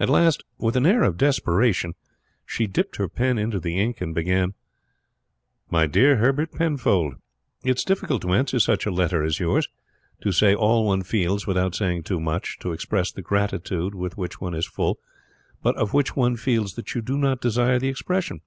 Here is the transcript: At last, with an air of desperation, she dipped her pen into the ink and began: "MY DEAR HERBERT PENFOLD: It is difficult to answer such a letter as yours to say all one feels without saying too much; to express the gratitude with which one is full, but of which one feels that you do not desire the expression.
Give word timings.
At 0.00 0.08
last, 0.08 0.42
with 0.58 0.74
an 0.74 0.86
air 0.86 1.04
of 1.04 1.16
desperation, 1.16 1.94
she 2.44 2.66
dipped 2.66 2.96
her 2.96 3.08
pen 3.08 3.38
into 3.38 3.60
the 3.60 3.78
ink 3.78 4.00
and 4.00 4.12
began: 4.12 4.54
"MY 5.70 5.86
DEAR 5.86 6.16
HERBERT 6.16 6.50
PENFOLD: 6.50 7.14
It 7.62 7.78
is 7.78 7.84
difficult 7.84 8.22
to 8.22 8.32
answer 8.34 8.58
such 8.58 8.86
a 8.86 8.90
letter 8.90 9.22
as 9.22 9.38
yours 9.38 9.68
to 10.22 10.32
say 10.32 10.52
all 10.52 10.84
one 10.84 11.04
feels 11.04 11.46
without 11.46 11.76
saying 11.76 12.02
too 12.02 12.18
much; 12.18 12.58
to 12.58 12.72
express 12.72 13.12
the 13.12 13.22
gratitude 13.22 13.94
with 13.94 14.18
which 14.18 14.40
one 14.40 14.52
is 14.56 14.66
full, 14.66 14.98
but 15.62 15.76
of 15.76 15.94
which 15.94 16.16
one 16.16 16.34
feels 16.36 16.74
that 16.74 16.96
you 16.96 17.00
do 17.00 17.16
not 17.16 17.40
desire 17.40 17.78
the 17.78 17.86
expression. 17.88 18.40